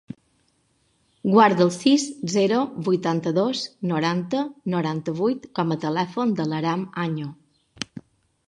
[1.33, 2.05] Guarda el sis,
[2.37, 2.57] zero,
[2.87, 3.61] vuitanta-dos,
[3.91, 4.41] noranta,
[4.75, 7.31] noranta-vuit com a telèfon de l'Aram Año.